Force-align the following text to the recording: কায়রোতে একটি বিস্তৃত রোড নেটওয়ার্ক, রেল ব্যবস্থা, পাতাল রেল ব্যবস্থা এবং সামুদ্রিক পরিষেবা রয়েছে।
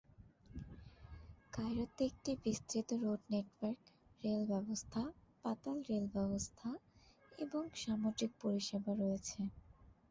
কায়রোতে 1.53 2.01
একটি 2.05 2.31
বিস্তৃত 2.43 2.89
রোড 3.03 3.21
নেটওয়ার্ক, 3.31 3.81
রেল 4.21 4.41
ব্যবস্থা, 4.51 5.01
পাতাল 5.45 5.77
রেল 5.89 6.05
ব্যবস্থা 6.15 6.69
এবং 7.37 7.63
সামুদ্রিক 7.81 8.31
পরিষেবা 8.41 8.91
রয়েছে। 8.95 9.39